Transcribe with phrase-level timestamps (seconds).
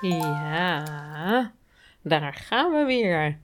[0.00, 1.52] Ja,
[2.02, 3.38] daar gaan we weer.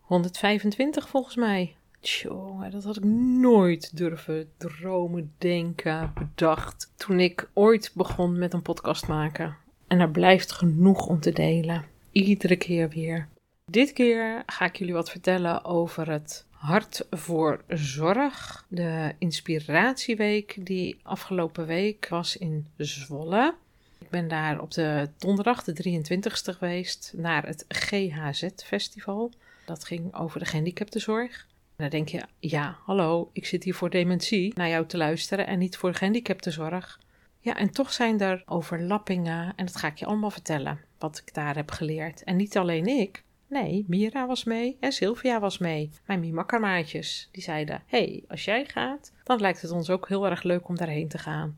[0.00, 1.76] 125 volgens mij.
[2.00, 6.92] Tjonge, dat had ik nooit durven dromen, denken, bedacht.
[6.96, 9.56] Toen ik ooit begon met een podcast maken.
[9.86, 11.84] En er blijft genoeg om te delen.
[12.12, 13.28] Iedere keer weer.
[13.64, 18.66] Dit keer ga ik jullie wat vertellen over het Hart voor Zorg.
[18.68, 23.54] De inspiratieweek die afgelopen week was in Zwolle.
[23.98, 29.32] Ik ben daar op de donderdag, de 23ste geweest, naar het GHZ-festival.
[29.66, 31.46] Dat ging over de gehandicaptenzorg.
[31.76, 35.46] En dan denk je, ja, hallo, ik zit hier voor dementie naar jou te luisteren
[35.46, 37.00] en niet voor gehandicaptenzorg.
[37.40, 41.34] Ja, en toch zijn er overlappingen en dat ga ik je allemaal vertellen, wat ik
[41.34, 42.24] daar heb geleerd.
[42.24, 47.28] En niet alleen ik, nee, Mira was mee en Sylvia was mee, mijn mimakkermaatjes.
[47.32, 50.76] Die zeiden, hey, als jij gaat, dan lijkt het ons ook heel erg leuk om
[50.76, 51.56] daarheen te gaan.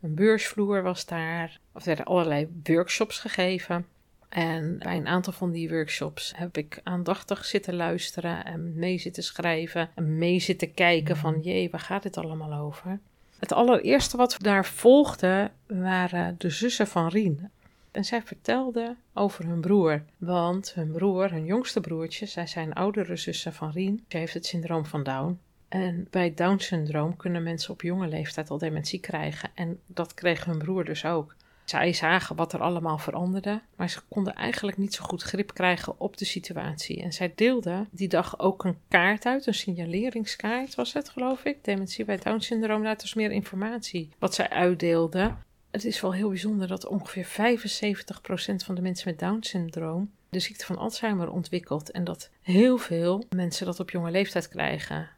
[0.00, 1.60] Een beursvloer was daar.
[1.74, 3.86] Er werden allerlei workshops gegeven.
[4.28, 9.22] En bij een aantal van die workshops heb ik aandachtig zitten luisteren en mee zitten
[9.22, 12.98] schrijven en mee zitten kijken van jee, waar gaat dit allemaal over?
[13.38, 17.50] Het allereerste wat daar volgde waren de zussen van Rien.
[17.90, 23.16] En zij vertelden over hun broer, want hun broer, hun jongste broertje, zij zijn oudere
[23.16, 25.40] zussen van Rien, ze heeft het syndroom van Down.
[25.68, 29.50] En bij Down-syndroom kunnen mensen op jonge leeftijd al dementie krijgen.
[29.54, 31.34] En dat kreeg hun broer dus ook.
[31.64, 36.00] Zij zagen wat er allemaal veranderde, maar ze konden eigenlijk niet zo goed grip krijgen
[36.00, 37.02] op de situatie.
[37.02, 41.64] En zij deelde die dag ook een kaart uit, een signaleringskaart was het, geloof ik.
[41.64, 45.34] Dementie bij Down-syndroom, dat is meer informatie wat zij uitdeelde.
[45.70, 50.64] Het is wel heel bijzonder dat ongeveer 75% van de mensen met Down-syndroom de ziekte
[50.64, 51.90] van Alzheimer ontwikkelt.
[51.90, 55.08] En dat heel veel mensen dat op jonge leeftijd krijgen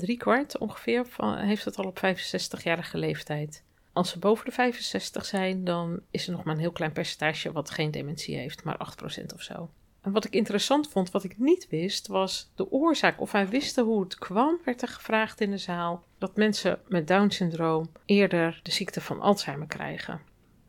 [0.00, 3.64] drie kwart ongeveer van, heeft het al op 65-jarige leeftijd.
[3.92, 7.52] Als ze boven de 65 zijn, dan is er nog maar een heel klein percentage
[7.52, 9.70] wat geen dementie heeft, maar 8% of zo.
[10.00, 13.20] En wat ik interessant vond, wat ik niet wist, was de oorzaak.
[13.20, 16.04] Of wij wisten hoe het kwam, werd er gevraagd in de zaal.
[16.18, 20.20] Dat mensen met Down-syndroom eerder de ziekte van Alzheimer krijgen.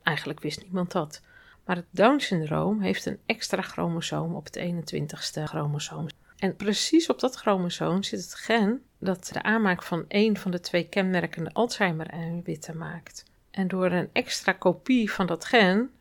[0.04, 1.22] Eigenlijk wist niemand dat.
[1.66, 6.08] Maar het Down-syndroom heeft een extra chromosoom op het 21ste chromosoom.
[6.42, 10.60] En precies op dat chromosoom zit het gen dat de aanmaak van één van de
[10.60, 13.26] twee kenmerkende Alzheimer-eiwitten maakt.
[13.52, 15.92] En door een extra kopie van dat gen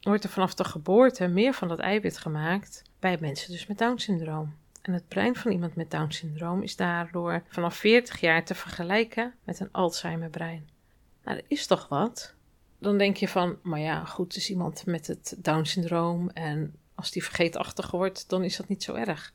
[0.00, 4.54] wordt er vanaf de geboorte meer van dat eiwit gemaakt bij mensen dus met Down-syndroom.
[4.82, 9.60] En het brein van iemand met Down-syndroom is daardoor vanaf 40 jaar te vergelijken met
[9.60, 10.68] een Alzheimer-brein.
[11.24, 12.34] Nou, dat is toch wat?
[12.78, 17.24] Dan denk je van, maar ja, goed, is iemand met het Down-syndroom en als die
[17.24, 19.32] vergeetachtig wordt, dan is dat niet zo erg.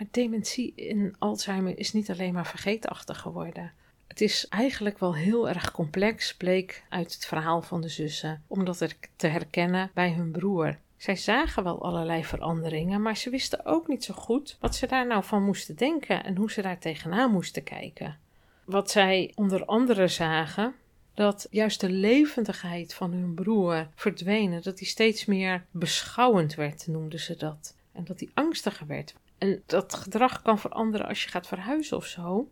[0.00, 3.72] Maar dementie in Alzheimer is niet alleen maar vergeetachtig geworden.
[4.06, 8.64] Het is eigenlijk wel heel erg complex, bleek uit het verhaal van de zussen, om
[8.64, 10.78] dat te herkennen bij hun broer.
[10.96, 15.06] Zij zagen wel allerlei veranderingen, maar ze wisten ook niet zo goed wat ze daar
[15.06, 18.18] nou van moesten denken en hoe ze daar tegenaan moesten kijken.
[18.64, 20.74] Wat zij onder andere zagen,
[21.14, 27.20] dat juist de levendigheid van hun broer verdwenen, dat hij steeds meer beschouwend werd, noemden
[27.20, 27.74] ze dat.
[27.92, 29.14] En dat hij angstiger werd.
[29.40, 32.48] En dat gedrag kan veranderen als je gaat verhuizen of zo.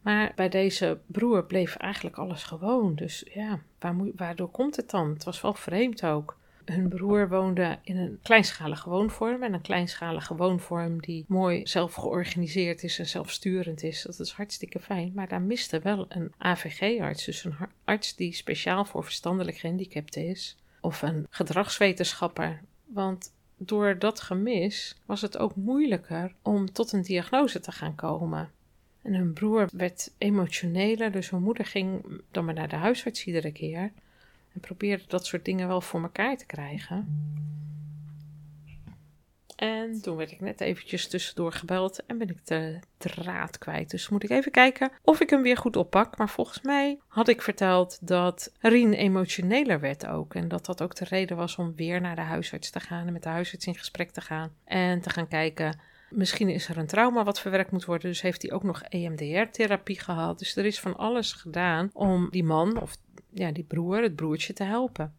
[0.00, 2.94] Maar bij deze broer bleef eigenlijk alles gewoon.
[2.94, 5.08] Dus ja, waar waardoor komt het dan?
[5.10, 6.38] Het was wel vreemd ook.
[6.64, 9.42] Hun broer woonde in een kleinschalige woonvorm.
[9.42, 14.02] En een kleinschalige woonvorm die mooi zelf georganiseerd is en zelfsturend is.
[14.02, 15.12] Dat is hartstikke fijn.
[15.14, 17.24] Maar daar miste wel een AVG-arts.
[17.24, 20.56] Dus een arts die speciaal voor verstandelijk gehandicapten is.
[20.80, 22.60] Of een gedragswetenschapper.
[22.84, 28.50] Want door dat gemis was het ook moeilijker om tot een diagnose te gaan komen.
[29.02, 33.52] En hun broer werd emotioneler, dus hun moeder ging dan maar naar de huisarts iedere
[33.52, 33.92] keer
[34.52, 37.06] en probeerde dat soort dingen wel voor elkaar te krijgen.
[39.56, 43.90] En toen werd ik net eventjes tussendoor gebeld en ben ik de draad kwijt.
[43.90, 46.18] Dus moet ik even kijken of ik hem weer goed oppak.
[46.18, 50.34] Maar volgens mij had ik verteld dat Rien emotioneler werd ook.
[50.34, 53.12] En dat dat ook de reden was om weer naar de huisarts te gaan en
[53.12, 54.52] met de huisarts in gesprek te gaan.
[54.64, 55.80] En te gaan kijken,
[56.10, 58.10] misschien is er een trauma wat verwerkt moet worden.
[58.10, 60.38] Dus heeft hij ook nog EMDR-therapie gehad.
[60.38, 62.96] Dus er is van alles gedaan om die man of
[63.30, 65.14] ja, die broer, het broertje te helpen.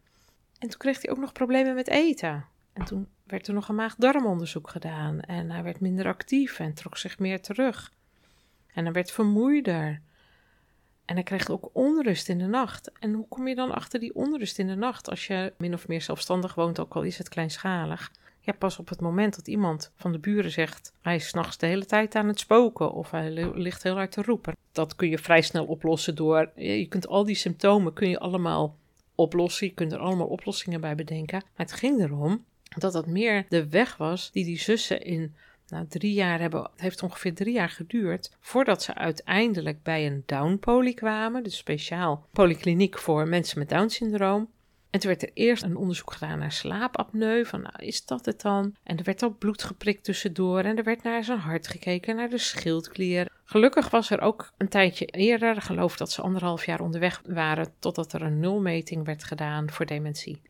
[0.58, 2.44] En toen kreeg hij ook nog problemen met eten.
[2.72, 5.20] En toen werd er nog een maag-darmonderzoek gedaan.
[5.20, 7.92] En hij werd minder actief en trok zich meer terug.
[8.72, 10.00] En hij werd vermoeider.
[11.04, 12.92] En hij kreeg ook onrust in de nacht.
[12.98, 15.88] En hoe kom je dan achter die onrust in de nacht als je min of
[15.88, 18.12] meer zelfstandig woont, ook al is het kleinschalig?
[18.40, 21.66] Ja, pas op het moment dat iemand van de buren zegt: hij is s'nachts de
[21.66, 24.56] hele tijd aan het spoken of hij ligt heel hard te roepen.
[24.72, 26.50] Dat kun je vrij snel oplossen door.
[26.54, 28.76] Je kunt al die symptomen kun je allemaal
[29.14, 29.66] oplossen.
[29.66, 31.38] Je kunt er allemaal oplossingen bij bedenken.
[31.38, 35.34] Maar het ging erom dat dat meer de weg was die die zussen in
[35.68, 36.62] nou, drie jaar hebben.
[36.72, 41.42] Het heeft ongeveer drie jaar geduurd voordat ze uiteindelijk bij een Down-poly kwamen.
[41.42, 44.48] Dus speciaal polykliniek voor mensen met Down-syndroom.
[44.90, 47.44] En toen werd er eerst een onderzoek gedaan naar slaapapneu.
[47.44, 48.74] Van nou, is dat het dan?
[48.82, 50.60] En er werd ook bloed geprikt tussendoor.
[50.60, 53.28] En er werd naar zijn hart gekeken, naar de schildklier.
[53.44, 58.12] Gelukkig was er ook een tijdje eerder, geloof dat ze anderhalf jaar onderweg waren, totdat
[58.12, 60.40] er een nulmeting werd gedaan voor dementie.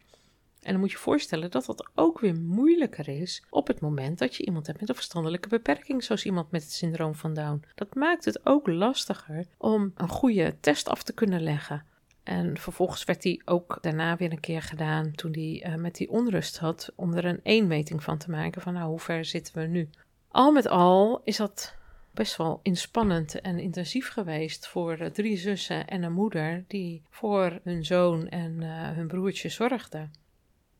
[0.68, 4.34] En dan moet je voorstellen dat dat ook weer moeilijker is op het moment dat
[4.34, 7.64] je iemand hebt met een verstandelijke beperking, zoals iemand met het syndroom van Down.
[7.74, 11.84] Dat maakt het ook lastiger om een goede test af te kunnen leggen.
[12.22, 16.10] En vervolgens werd die ook daarna weer een keer gedaan toen hij uh, met die
[16.10, 19.66] onrust had, om er een eenmeting van te maken van nou, hoe ver zitten we
[19.66, 19.88] nu?
[20.28, 21.76] Al met al is dat
[22.10, 27.58] best wel inspannend en intensief geweest voor uh, drie zussen en een moeder die voor
[27.64, 30.26] hun zoon en uh, hun broertje zorgden.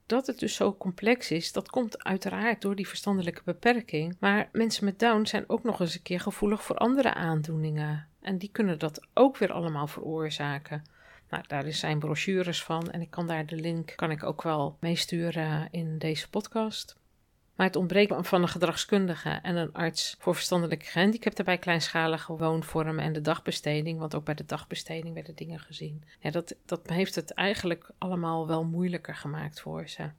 [0.09, 4.17] Dat het dus zo complex is, dat komt uiteraard door die verstandelijke beperking.
[4.21, 8.07] Maar mensen met Down zijn ook nog eens een keer gevoelig voor andere aandoeningen.
[8.21, 10.83] En die kunnen dat ook weer allemaal veroorzaken.
[11.29, 14.77] Nou, daar zijn brochures van en ik kan daar de link kan ik ook wel
[14.81, 16.97] meesturen in deze podcast.
[17.59, 23.05] Maar het ontbreken van een gedragskundige en een arts voor verstandelijke gehandicapten bij kleinschalige woonvormen
[23.05, 26.05] en de dagbesteding, want ook bij de dagbesteding werden dingen gezien.
[26.31, 30.11] Dat, dat heeft het eigenlijk allemaal wel moeilijker gemaakt voor ze.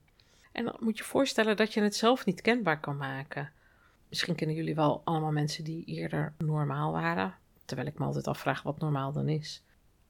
[0.51, 3.51] En dan moet je voorstellen dat je het zelf niet kenbaar kan maken.
[4.09, 8.61] Misschien kennen jullie wel allemaal mensen die eerder normaal waren, terwijl ik me altijd afvraag
[8.61, 9.61] wat normaal dan is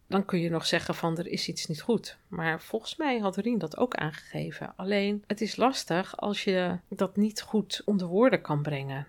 [0.09, 2.17] dan kun je nog zeggen van er is iets niet goed.
[2.27, 4.73] Maar volgens mij had Rien dat ook aangegeven.
[4.75, 9.07] Alleen het is lastig als je dat niet goed onder woorden kan brengen.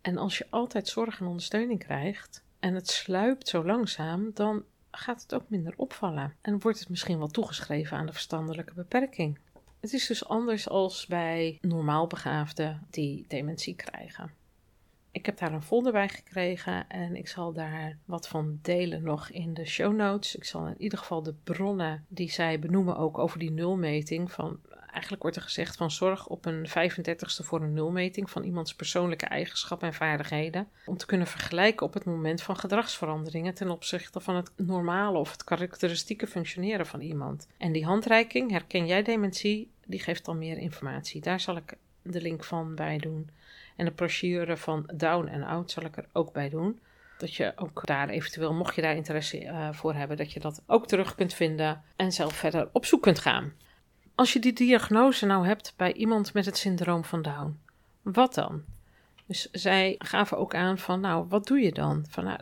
[0.00, 5.22] En als je altijd zorg en ondersteuning krijgt en het sluipt zo langzaam, dan gaat
[5.22, 6.34] het ook minder opvallen.
[6.40, 9.38] En wordt het misschien wel toegeschreven aan de verstandelijke beperking.
[9.80, 14.30] Het is dus anders als bij normaal begaafden die dementie krijgen.
[15.16, 19.30] Ik heb daar een folder bij gekregen en ik zal daar wat van delen nog
[19.30, 20.36] in de show notes.
[20.36, 24.60] Ik zal in ieder geval de bronnen die zij benoemen ook over die nulmeting van
[24.90, 29.26] eigenlijk wordt er gezegd van zorg op een 35ste voor een nulmeting van iemands persoonlijke
[29.26, 30.68] eigenschappen en vaardigheden.
[30.86, 35.30] Om te kunnen vergelijken op het moment van gedragsveranderingen ten opzichte van het normale of
[35.30, 37.46] het karakteristieke functioneren van iemand.
[37.56, 41.20] En die handreiking, herken jij dementie, die geeft dan meer informatie.
[41.20, 43.30] Daar zal ik de link van bij doen.
[43.76, 46.80] En de brochure van Down en Out zal ik er ook bij doen.
[47.18, 50.62] Dat je ook daar eventueel, mocht je daar interesse uh, voor hebben, dat je dat
[50.66, 53.52] ook terug kunt vinden en zelf verder op zoek kunt gaan.
[54.14, 57.58] Als je die diagnose nou hebt bij iemand met het syndroom van Down,
[58.02, 58.64] wat dan?
[59.26, 62.04] Dus zij gaven ook aan van, nou, wat doe je dan?
[62.08, 62.38] Van, nou,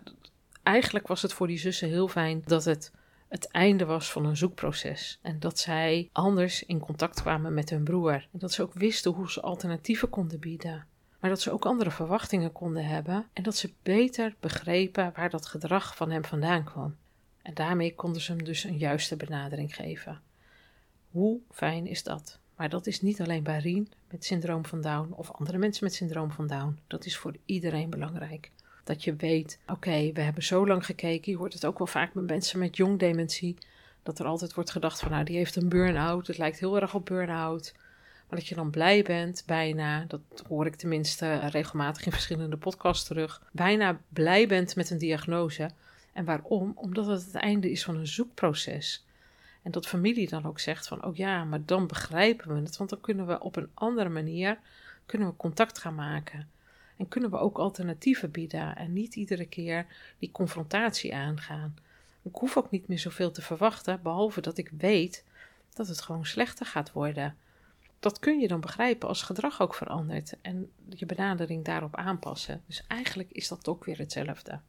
[0.62, 2.92] eigenlijk was het voor die zussen heel fijn dat het
[3.28, 5.18] het einde was van een zoekproces.
[5.22, 8.12] En dat zij anders in contact kwamen met hun broer.
[8.12, 10.86] En dat ze ook wisten hoe ze alternatieven konden bieden
[11.24, 15.46] maar dat ze ook andere verwachtingen konden hebben en dat ze beter begrepen waar dat
[15.46, 16.96] gedrag van hem vandaan kwam.
[17.42, 20.20] En daarmee konden ze hem dus een juiste benadering geven.
[21.10, 22.38] Hoe fijn is dat?
[22.56, 25.94] Maar dat is niet alleen bij Rien met syndroom van Down of andere mensen met
[25.94, 26.78] syndroom van Down.
[26.86, 28.50] Dat is voor iedereen belangrijk.
[28.84, 31.32] Dat je weet, oké, we hebben zo lang gekeken.
[31.32, 33.56] Je hoort het ook wel vaak met mensen met jong dementie.
[34.02, 36.26] Dat er altijd wordt gedacht van, nou, die heeft een burn-out.
[36.26, 37.74] Het lijkt heel erg op burn-out.
[38.34, 43.42] Dat je dan blij bent, bijna, dat hoor ik tenminste regelmatig in verschillende podcasts terug,
[43.52, 45.70] bijna blij bent met een diagnose.
[46.12, 46.72] En waarom?
[46.74, 49.04] Omdat het het einde is van een zoekproces.
[49.62, 52.90] En dat familie dan ook zegt van, oh ja, maar dan begrijpen we het, want
[52.90, 54.58] dan kunnen we op een andere manier
[55.06, 56.48] kunnen we contact gaan maken.
[56.96, 59.86] En kunnen we ook alternatieven bieden en niet iedere keer
[60.18, 61.76] die confrontatie aangaan.
[62.22, 65.24] Ik hoef ook niet meer zoveel te verwachten, behalve dat ik weet
[65.74, 67.36] dat het gewoon slechter gaat worden
[68.04, 72.62] dat kun je dan begrijpen als gedrag ook verandert en je benadering daarop aanpassen.
[72.66, 74.60] Dus eigenlijk is dat ook weer hetzelfde.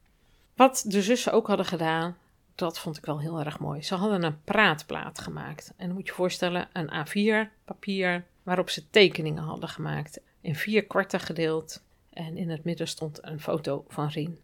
[0.53, 2.17] Wat de zussen ook hadden gedaan,
[2.55, 3.83] dat vond ik wel heel erg mooi.
[3.83, 5.73] Ze hadden een praatplaat gemaakt.
[5.75, 10.19] En moet je je voorstellen, een A4 papier waarop ze tekeningen hadden gemaakt.
[10.41, 11.83] In vier kwarten gedeeld.
[12.09, 14.39] En in het midden stond een foto van Rien.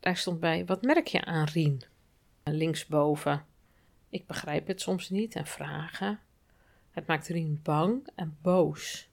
[0.00, 1.82] Daar stond bij, wat merk je aan Rien?
[2.44, 3.44] Linksboven,
[4.08, 6.20] ik begrijp het soms niet en vragen.
[6.92, 9.10] Het maakte Rien bang en boos.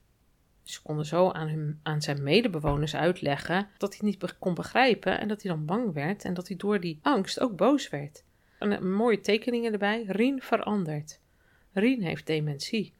[0.62, 5.28] Ze konden zo aan, hun, aan zijn medebewoners uitleggen dat hij niet kon begrijpen en
[5.28, 8.24] dat hij dan bang werd en dat hij door die angst ook boos werd.
[8.58, 10.04] En eh, mooie tekeningen erbij.
[10.06, 11.20] Rien verandert.
[11.72, 12.94] Rien heeft dementie.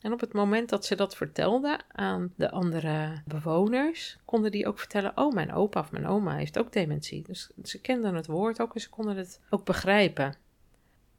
[0.00, 4.78] En op het moment dat ze dat vertelde aan de andere bewoners, konden die ook
[4.78, 7.22] vertellen: Oh, mijn opa of mijn oma heeft ook dementie.
[7.22, 10.34] Dus ze kenden het woord ook en ze konden het ook begrijpen.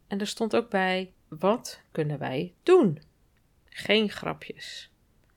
[0.08, 3.02] En er stond ook bij: Wat kunnen wij doen?
[3.66, 4.92] Geen grapjes.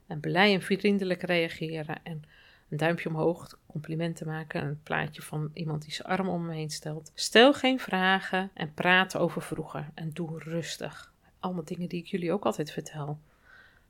[0.07, 2.25] En blij en vriendelijk reageren en
[2.69, 6.71] een duimpje omhoog, complimenten maken, een plaatje van iemand die zijn arm om me heen
[6.71, 7.13] stelt.
[7.15, 11.13] Stel geen vragen en praat over vroeger en doe rustig.
[11.39, 13.19] Allemaal dingen die ik jullie ook altijd vertel.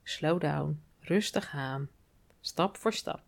[0.02, 1.88] Slow down, rustig aan,
[2.40, 3.22] stap voor stap.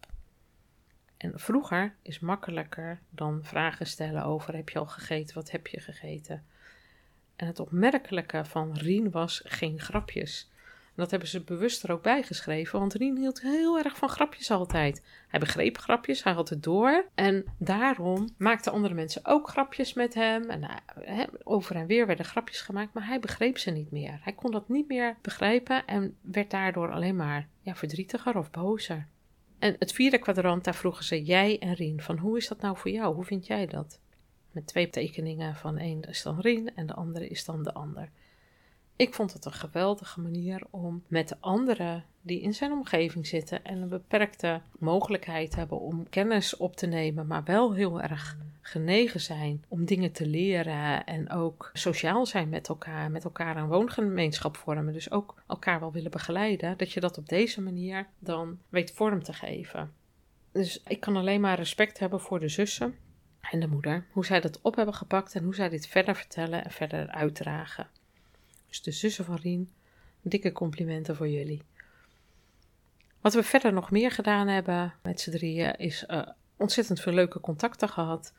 [1.16, 5.80] En vroeger is makkelijker dan vragen stellen over heb je al gegeten, wat heb je
[5.80, 6.44] gegeten.
[7.42, 10.50] En het opmerkelijke van Rien was geen grapjes.
[10.84, 14.08] En dat hebben ze bewust er ook bij geschreven, want Rien hield heel erg van
[14.08, 15.04] grapjes altijd.
[15.28, 17.04] Hij begreep grapjes, hij had het door.
[17.14, 20.50] En daarom maakten andere mensen ook grapjes met hem.
[20.50, 20.62] En
[21.08, 24.20] uh, over en weer werden grapjes gemaakt, maar hij begreep ze niet meer.
[24.22, 29.06] Hij kon dat niet meer begrijpen en werd daardoor alleen maar ja, verdrietiger of bozer.
[29.58, 32.76] En het vierde kwadrant, daar vroegen ze jij en Rien van hoe is dat nou
[32.76, 33.14] voor jou?
[33.14, 34.00] Hoe vind jij dat?
[34.52, 38.08] Met twee tekeningen van één is dan Rien en de andere is dan de ander.
[38.96, 43.64] Ik vond het een geweldige manier om met de anderen die in zijn omgeving zitten
[43.64, 49.20] en een beperkte mogelijkheid hebben om kennis op te nemen, maar wel heel erg genegen
[49.20, 54.56] zijn om dingen te leren en ook sociaal zijn met elkaar, met elkaar een woongemeenschap
[54.56, 58.92] vormen, dus ook elkaar wel willen begeleiden, dat je dat op deze manier dan weet
[58.92, 59.92] vorm te geven.
[60.52, 62.94] Dus ik kan alleen maar respect hebben voor de zussen
[63.52, 66.64] en de moeder, hoe zij dat op hebben gepakt en hoe zij dit verder vertellen
[66.64, 67.86] en verder uitdragen.
[68.68, 69.70] Dus de zussen van Rien,
[70.22, 71.62] dikke complimenten voor jullie.
[73.20, 76.22] Wat we verder nog meer gedaan hebben met z'n drieën is uh,
[76.56, 78.32] ontzettend veel leuke contacten gehad.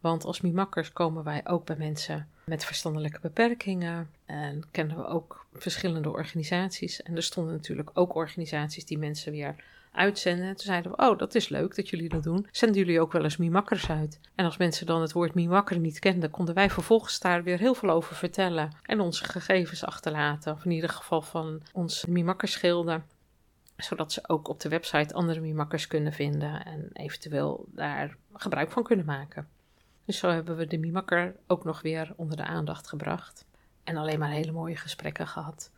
[0.00, 4.10] Want als Mimakkers komen wij ook bij mensen met verstandelijke beperkingen.
[4.26, 7.02] En kennen we ook verschillende organisaties.
[7.02, 9.54] En er stonden natuurlijk ook organisaties die mensen weer
[9.94, 10.46] uitzenden.
[10.46, 12.46] toen zeiden we, oh, dat is leuk dat jullie dat doen.
[12.50, 14.20] Zenden jullie ook wel eens Mimakkers uit?
[14.34, 17.74] En als mensen dan het woord Mimakker niet kenden, konden wij vervolgens daar weer heel
[17.74, 18.76] veel over vertellen.
[18.82, 20.52] En onze gegevens achterlaten.
[20.52, 23.02] Of in ieder geval van ons Mimakkerschilder
[23.76, 28.82] zodat ze ook op de website andere Mimakkers kunnen vinden en eventueel daar gebruik van
[28.82, 29.48] kunnen maken.
[30.04, 33.46] Dus zo hebben we de Mimakker ook nog weer onder de aandacht gebracht.
[33.84, 35.70] En alleen maar hele mooie gesprekken gehad.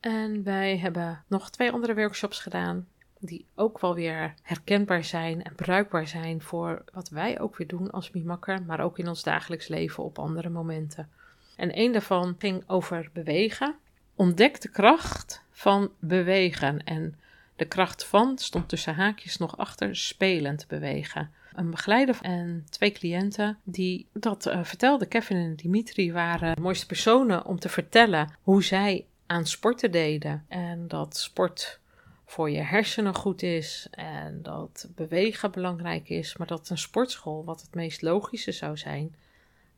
[0.00, 2.86] En wij hebben nog twee andere workshops gedaan
[3.26, 7.90] die ook wel weer herkenbaar zijn en bruikbaar zijn voor wat wij ook weer doen
[7.90, 11.08] als Mimakker, maar ook in ons dagelijks leven op andere momenten.
[11.56, 13.74] En een daarvan ging over bewegen.
[14.14, 16.84] Ontdek de kracht van bewegen.
[16.84, 17.14] En
[17.56, 21.30] de kracht van stond tussen haakjes nog achter spelend bewegen.
[21.54, 25.08] Een begeleider en twee cliënten die dat uh, vertelden.
[25.08, 30.44] Kevin en Dimitri waren de mooiste personen om te vertellen hoe zij aan sporten deden.
[30.48, 31.80] En dat sport
[32.26, 37.60] voor je hersenen goed is en dat bewegen belangrijk is, maar dat een sportschool, wat
[37.60, 39.14] het meest logische zou zijn,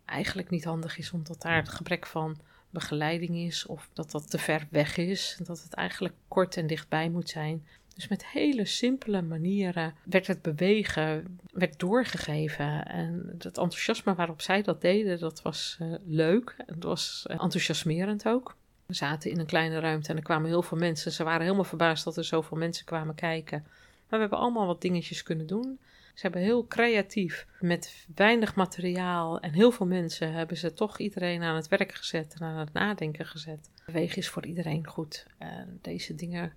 [0.05, 2.41] eigenlijk niet handig is omdat daar het gebrek van
[2.71, 7.09] begeleiding is of dat dat te ver weg is, dat het eigenlijk kort en dichtbij
[7.09, 7.67] moet zijn.
[7.95, 12.87] Dus met hele simpele manieren werd het bewegen werd doorgegeven.
[12.87, 16.55] En het enthousiasme waarop zij dat deden, dat was uh, leuk.
[16.67, 18.57] Het was uh, enthousiasmerend ook.
[18.89, 21.13] We zaten in een kleine ruimte en er kwamen heel veel mensen.
[21.13, 23.63] Ze waren helemaal verbaasd dat er zoveel mensen kwamen kijken.
[23.63, 25.79] Maar we hebben allemaal wat dingetjes kunnen doen.
[26.15, 31.43] Ze hebben heel creatief, met weinig materiaal en heel veel mensen, hebben ze toch iedereen
[31.43, 33.71] aan het werk gezet en aan het nadenken gezet.
[33.87, 35.27] Bewegen is voor iedereen goed.
[35.39, 36.53] En deze dingen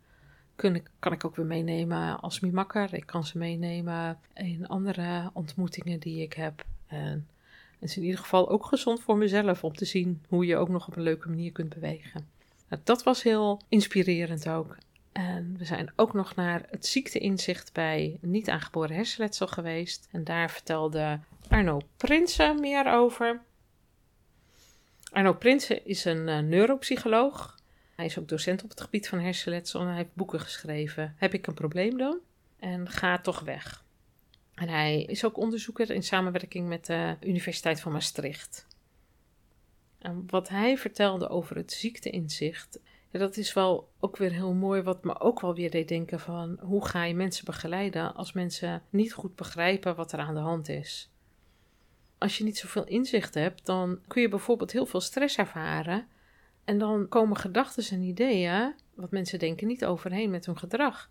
[1.00, 2.94] kan ik ook weer meenemen als mimakker.
[2.94, 6.66] Ik kan ze meenemen in andere ontmoetingen die ik heb.
[7.82, 10.70] Het is in ieder geval ook gezond voor mezelf om te zien hoe je ook
[10.70, 12.28] nog op een leuke manier kunt bewegen.
[12.70, 14.78] Nou, dat was heel inspirerend ook.
[15.12, 20.08] En we zijn ook nog naar het ziekteinzicht bij niet aangeboren hersenletsel geweest.
[20.12, 23.42] En daar vertelde Arno Prinsen meer over.
[25.12, 27.60] Arno Prinsen is een uh, neuropsycholoog.
[27.96, 31.16] Hij is ook docent op het gebied van hersenletsel en hij heeft boeken geschreven.
[31.18, 32.18] Heb ik een probleem dan?
[32.60, 33.84] En ga toch weg.
[34.62, 38.68] En hij is ook onderzoeker in samenwerking met de Universiteit van Maastricht.
[39.98, 44.82] En wat hij vertelde over het ziekteinzicht, ja, dat is wel ook weer heel mooi,
[44.82, 48.84] wat me ook wel weer deed denken van hoe ga je mensen begeleiden als mensen
[48.90, 51.10] niet goed begrijpen wat er aan de hand is.
[52.18, 56.08] Als je niet zoveel inzicht hebt, dan kun je bijvoorbeeld heel veel stress ervaren
[56.64, 61.10] En dan komen gedachten en ideeën, wat mensen denken, niet overheen met hun gedrag.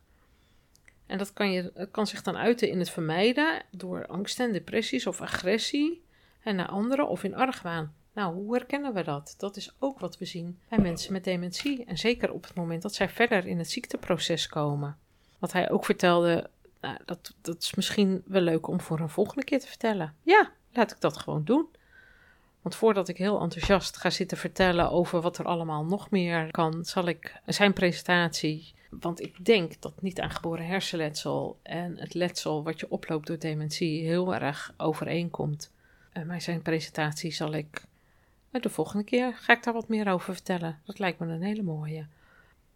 [1.11, 5.07] En dat kan, je, kan zich dan uiten in het vermijden door angst en depressies
[5.07, 6.05] of agressie
[6.43, 7.95] en naar anderen of in argwaan.
[8.13, 9.35] Nou, hoe herkennen we dat?
[9.39, 11.85] Dat is ook wat we zien bij mensen met dementie.
[11.85, 14.97] En zeker op het moment dat zij verder in het ziekteproces komen.
[15.39, 16.51] Wat hij ook vertelde,
[16.81, 20.15] nou, dat, dat is misschien wel leuk om voor een volgende keer te vertellen.
[20.23, 21.67] Ja, laat ik dat gewoon doen.
[22.63, 26.85] Want voordat ik heel enthousiast ga zitten vertellen over wat er allemaal nog meer kan,
[26.85, 28.79] zal ik zijn presentatie.
[28.91, 34.05] Want ik denk dat niet aangeboren hersenletsel en het letsel wat je oploopt door dementie
[34.05, 35.73] heel erg overeenkomt.
[36.13, 37.85] Uh, maar zijn presentatie zal ik
[38.51, 40.79] de volgende keer ga ik daar wat meer over vertellen.
[40.85, 42.07] Dat lijkt me een hele mooie.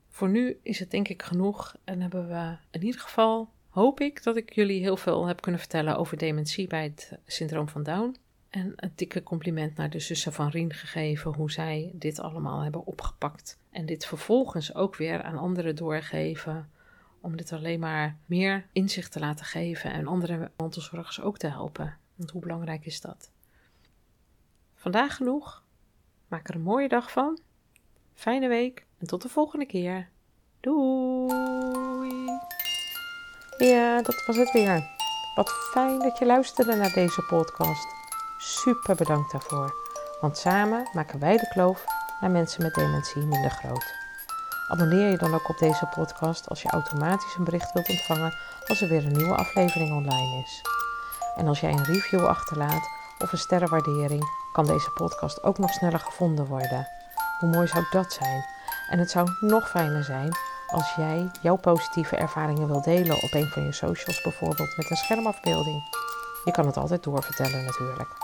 [0.09, 4.23] Voor nu is het denk ik genoeg en hebben we in ieder geval hoop ik
[4.23, 8.17] dat ik jullie heel veel heb kunnen vertellen over dementie bij het syndroom van Down.
[8.55, 12.87] En een dikke compliment naar de zussen van Rien gegeven hoe zij dit allemaal hebben
[12.87, 13.59] opgepakt.
[13.71, 16.71] En dit vervolgens ook weer aan anderen doorgeven.
[17.21, 21.97] Om dit alleen maar meer inzicht te laten geven en andere mantelzorgers ook te helpen.
[22.15, 23.31] Want hoe belangrijk is dat?
[24.75, 25.63] Vandaag genoeg.
[26.29, 27.41] Maak er een mooie dag van.
[28.15, 30.09] Fijne week en tot de volgende keer.
[30.61, 32.13] Doei!
[33.59, 34.93] Ja, dat was het weer.
[35.35, 38.04] Wat fijn dat je luisterde naar deze podcast.
[38.47, 39.75] Super bedankt daarvoor.
[40.21, 41.85] Want samen maken wij de kloof
[42.21, 43.95] naar mensen met dementie minder groot.
[44.69, 48.35] Abonneer je dan ook op deze podcast als je automatisch een bericht wilt ontvangen
[48.67, 50.63] als er weer een nieuwe aflevering online is.
[51.37, 56.01] En als jij een review achterlaat of een sterrenwaardering, kan deze podcast ook nog sneller
[56.01, 56.89] gevonden worden.
[57.39, 58.45] Hoe mooi zou dat zijn?
[58.91, 60.37] En het zou nog fijner zijn
[60.67, 64.97] als jij jouw positieve ervaringen wilt delen op een van je socials, bijvoorbeeld met een
[64.97, 65.83] schermafbeelding.
[66.45, 68.24] Je kan het altijd doorvertellen natuurlijk.